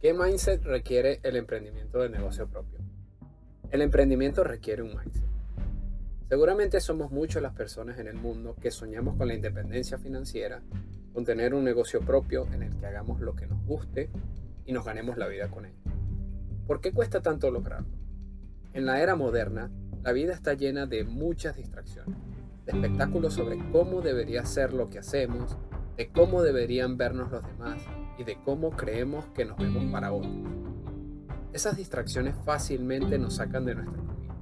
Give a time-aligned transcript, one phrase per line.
[0.00, 2.78] ¿Qué mindset requiere el emprendimiento de negocio propio?
[3.70, 5.28] El emprendimiento requiere un mindset.
[6.26, 10.62] Seguramente somos muchas las personas en el mundo que soñamos con la independencia financiera,
[11.12, 14.08] con tener un negocio propio en el que hagamos lo que nos guste
[14.64, 15.74] y nos ganemos la vida con él.
[16.66, 17.98] ¿Por qué cuesta tanto lograrlo?
[18.72, 19.70] En la era moderna,
[20.02, 22.16] la vida está llena de muchas distracciones,
[22.64, 25.58] de espectáculos sobre cómo debería ser lo que hacemos,
[26.00, 27.78] de cómo deberían vernos los demás
[28.16, 30.32] y de cómo creemos que nos vemos para otros.
[31.52, 34.34] Esas distracciones fácilmente nos sacan de nuestro camino,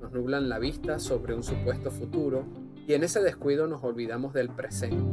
[0.00, 2.46] nos nublan la vista sobre un supuesto futuro
[2.86, 5.04] y en ese descuido nos olvidamos del presente,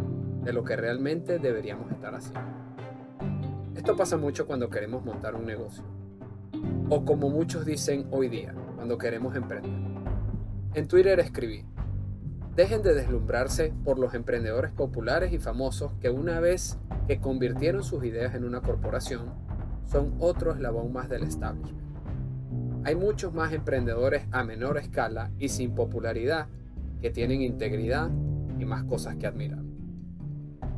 [0.45, 2.39] de lo que realmente deberíamos estar haciendo.
[3.75, 5.83] Esto pasa mucho cuando queremos montar un negocio,
[6.89, 9.73] o como muchos dicen hoy día, cuando queremos emprender.
[10.73, 11.65] En Twitter escribí,
[12.55, 16.77] Dejen de deslumbrarse por los emprendedores populares y famosos que una vez
[17.07, 19.33] que convirtieron sus ideas en una corporación,
[19.85, 21.79] son otro eslabón más del establishment.
[22.83, 26.47] Hay muchos más emprendedores a menor escala y sin popularidad
[26.99, 28.09] que tienen integridad
[28.59, 29.63] y más cosas que admirar.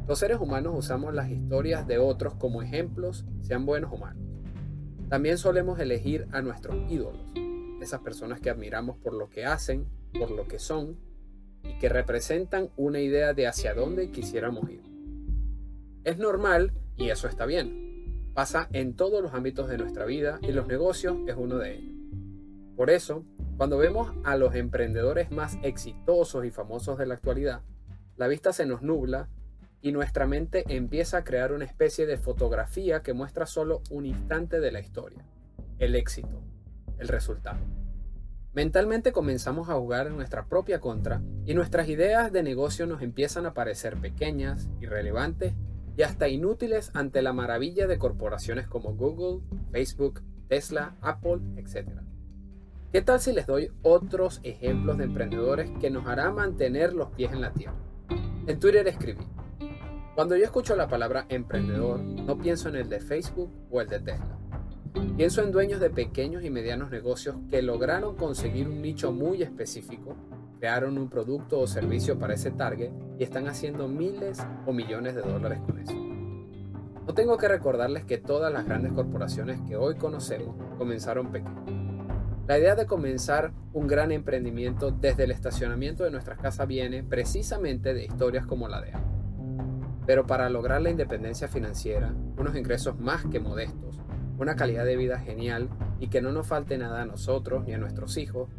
[0.08, 4.22] Los seres humanos usamos las historias de otros como ejemplos, sean buenos o malos.
[5.10, 7.34] También solemos elegir a nuestros ídolos,
[7.82, 9.88] esas personas que admiramos por lo que hacen,
[10.20, 10.98] por lo que son
[11.64, 14.82] y que representan una idea de hacia dónde quisiéramos ir.
[16.04, 18.32] Es normal y eso está bien.
[18.34, 21.94] Pasa en todos los ámbitos de nuestra vida y los negocios es uno de ellos.
[22.76, 23.24] Por eso,
[23.58, 27.62] cuando vemos a los emprendedores más exitosos y famosos de la actualidad,
[28.18, 29.30] la vista se nos nubla
[29.82, 34.60] y nuestra mente empieza a crear una especie de fotografía que muestra solo un instante
[34.60, 35.24] de la historia,
[35.78, 36.42] el éxito,
[36.98, 37.60] el resultado.
[38.54, 43.48] Mentalmente comenzamos a jugar en nuestra propia contra y nuestras ideas de negocio nos empiezan
[43.48, 45.56] a parecer pequeñas, irrelevantes
[45.98, 52.02] y hasta inútiles ante la maravilla de corporaciones como Google, Facebook, Tesla, Apple, etc.
[52.92, 57.32] ¿Qué tal si les doy otros ejemplos de emprendedores que nos hará mantener los pies
[57.32, 57.80] en la tierra?
[58.46, 59.26] En Twitter escribí,
[60.14, 64.00] cuando yo escucho la palabra emprendedor, no pienso en el de Facebook o el de
[64.00, 64.38] Tesla.
[65.18, 70.16] Pienso en dueños de pequeños y medianos negocios que lograron conseguir un nicho muy específico,
[70.60, 75.22] crearon un producto o servicio para ese target y están haciendo miles o millones de
[75.22, 75.94] dólares con eso.
[77.06, 81.64] No tengo que recordarles que todas las grandes corporaciones que hoy conocemos comenzaron pequeñas.
[82.48, 87.94] La idea de comenzar un gran emprendimiento desde el estacionamiento de nuestras casas viene precisamente
[87.94, 89.12] de historias como la de Apple.
[90.06, 94.02] Pero para lograr la independencia financiera, unos ingresos más que modestos,
[94.44, 97.78] una calidad de vida genial y que no nos falte nada a nosotros ni a
[97.78, 98.50] nuestros hijos,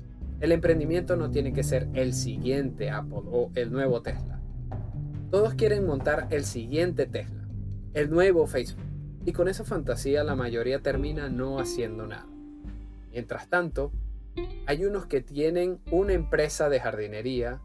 [0.40, 4.40] el emprendimiento no tiene que ser el siguiente Apple o el nuevo Tesla.
[5.30, 7.48] Todos quieren montar el siguiente Tesla,
[7.92, 8.82] el nuevo Facebook,
[9.24, 12.26] y con esa fantasía la mayoría termina no haciendo nada.
[13.12, 13.92] Mientras tanto,
[14.66, 17.60] hay unos que tienen una empresa de jardinería,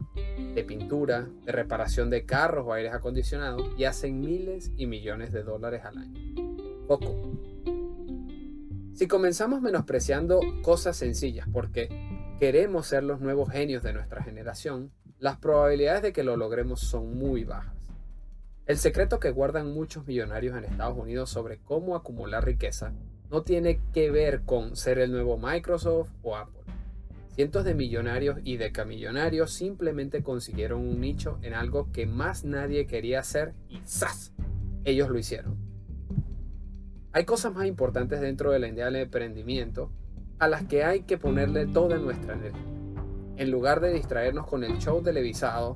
[0.54, 5.42] de pintura, de reparación de carros o aires acondicionados y hacen miles y millones de
[5.42, 6.20] dólares al año.
[6.86, 7.14] Poco,
[8.94, 11.88] si comenzamos menospreciando cosas sencillas porque
[12.38, 17.18] queremos ser los nuevos genios de nuestra generación, las probabilidades de que lo logremos son
[17.18, 17.74] muy bajas.
[18.66, 22.92] El secreto que guardan muchos millonarios en Estados Unidos sobre cómo acumular riqueza
[23.30, 26.62] no tiene que ver con ser el nuevo Microsoft o Apple.
[27.34, 33.20] Cientos de millonarios y decamillonarios simplemente consiguieron un nicho en algo que más nadie quería
[33.20, 34.32] hacer y ¡zas!
[34.84, 35.69] Ellos lo hicieron.
[37.12, 39.90] Hay cosas más importantes dentro de la idea del emprendimiento
[40.38, 42.62] a las que hay que ponerle toda nuestra energía,
[43.36, 45.74] en lugar de distraernos con el show televisado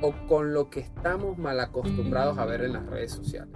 [0.00, 3.54] o con lo que estamos mal acostumbrados a ver en las redes sociales.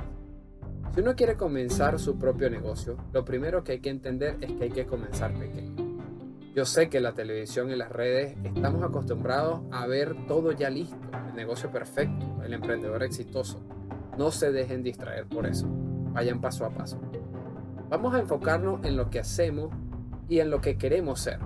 [0.94, 4.65] Si uno quiere comenzar su propio negocio, lo primero que hay que entender es que
[4.65, 5.98] hay que comenzar pequeño.
[6.54, 10.97] Yo sé que la televisión y las redes estamos acostumbrados a ver todo ya listo,
[11.28, 13.60] el negocio perfecto, el emprendedor exitoso.
[14.16, 15.68] No se dejen distraer por eso
[16.16, 16.98] vayan paso a paso.
[17.88, 19.71] Vamos a enfocarnos en lo que hacemos
[20.28, 21.38] y en lo que queremos ser.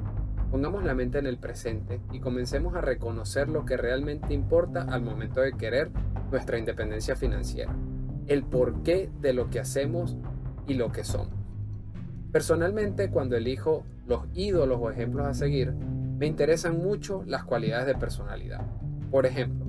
[0.51, 5.03] Pongamos la mente en el presente y comencemos a reconocer lo que realmente importa al
[5.03, 5.91] momento de querer
[6.31, 7.77] nuestra independencia financiera,
[8.27, 10.17] el porqué de lo que hacemos
[10.67, 11.29] y lo que somos.
[12.33, 17.97] Personalmente, cuando elijo los ídolos o ejemplos a seguir, me interesan mucho las cualidades de
[17.97, 18.63] personalidad.
[19.11, 19.67] Por ejemplo,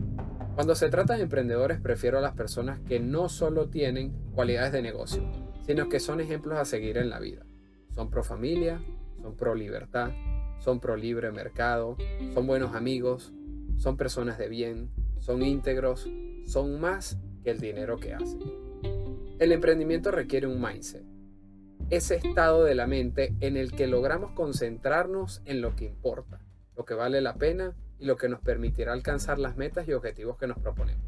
[0.55, 4.81] cuando se trata de emprendedores, prefiero a las personas que no solo tienen cualidades de
[4.81, 5.23] negocio,
[5.65, 7.45] sino que son ejemplos a seguir en la vida.
[7.93, 8.81] Son pro familia,
[9.21, 10.11] son pro libertad,
[10.59, 11.97] son pro libre mercado,
[12.33, 13.33] son buenos amigos,
[13.77, 16.07] son personas de bien, son íntegros,
[16.45, 18.41] son más que el dinero que hacen.
[19.39, 21.03] El emprendimiento requiere un mindset.
[21.89, 26.39] ese estado de la mente en el que logramos concentrarnos en lo que importa,
[26.77, 30.37] lo que vale la pena y lo que nos permitirá alcanzar las metas y objetivos
[30.37, 31.05] que nos proponemos.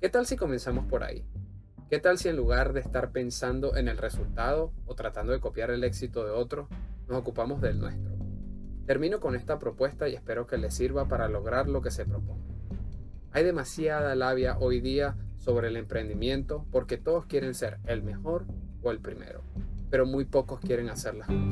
[0.00, 1.24] ¿Qué tal si comenzamos por ahí?
[1.92, 5.70] ¿Qué tal si en lugar de estar pensando en el resultado o tratando de copiar
[5.70, 6.66] el éxito de otro,
[7.06, 8.14] nos ocupamos del nuestro?
[8.86, 12.46] Termino con esta propuesta y espero que les sirva para lograr lo que se propone.
[13.32, 18.46] Hay demasiada labia hoy día sobre el emprendimiento porque todos quieren ser el mejor
[18.82, 19.42] o el primero,
[19.90, 21.44] pero muy pocos quieren hacer las cosas.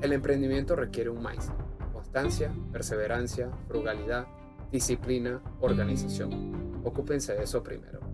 [0.00, 1.54] El emprendimiento requiere un mindset,
[1.92, 4.26] constancia, perseverancia, frugalidad,
[4.72, 6.80] disciplina, organización.
[6.82, 8.13] Ocúpense de eso primero.